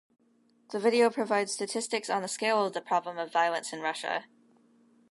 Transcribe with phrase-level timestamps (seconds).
[0.71, 4.23] The video provides statistics on the scale of the problem of violence in Russia.